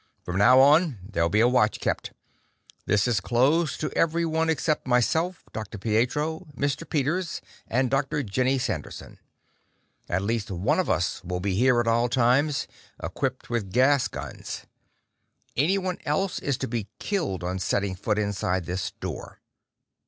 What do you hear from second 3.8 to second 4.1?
to